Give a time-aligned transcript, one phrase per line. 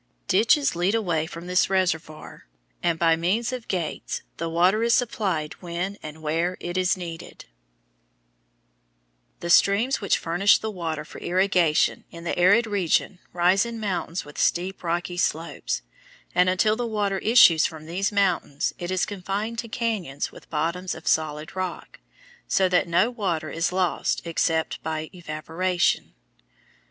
[0.27, 2.47] Ditches lead away from this reservoir,
[2.81, 7.45] and by means of gates the water is supplied when and where it is needed.
[9.43, 10.01] [Illustration: FIG.
[10.01, 10.01] 116.
[10.01, 12.23] SWEETWATER RESERVOIR, NEAR SAN DIEGO, CALIFORNIA] The streams which furnish the water for irrigation in
[12.23, 15.81] the arid region rise in mountains with steep rocky slopes,
[16.33, 20.95] and until the water issues from these mountains it is confined to cañons with bottoms
[20.95, 21.99] of solid rock,
[22.47, 26.15] so that no water is lost except by evaporation.